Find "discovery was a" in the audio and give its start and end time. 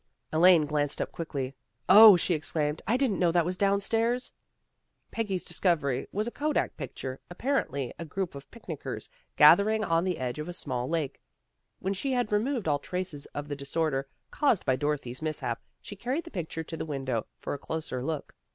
5.45-6.31